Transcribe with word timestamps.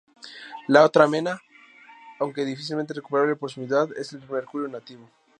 La 0.67 0.83
otra 0.83 1.05
mena, 1.05 1.39
aunque 2.19 2.43
difícilmente 2.43 2.95
recuperable 2.95 3.35
por 3.35 3.51
su 3.51 3.59
movilidad, 3.59 3.87
es 3.95 4.13
el 4.13 4.27
mercurio 4.27 4.67
nativo. 4.67 5.07